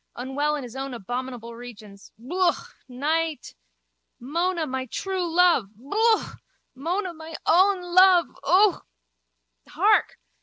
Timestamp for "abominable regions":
0.73-2.11